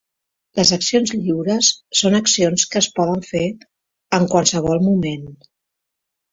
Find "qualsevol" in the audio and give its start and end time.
4.35-4.85